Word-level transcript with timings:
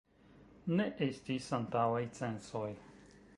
Ne 0.79 0.87
estis 1.07 1.51
antaŭaj 1.59 2.01
censoj. 2.21 2.67